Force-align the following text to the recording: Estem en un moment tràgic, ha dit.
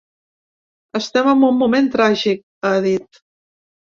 Estem 0.99 1.29
en 1.33 1.43
un 1.49 1.59
moment 1.59 1.91
tràgic, 1.97 2.41
ha 2.69 2.73
dit. 2.87 3.23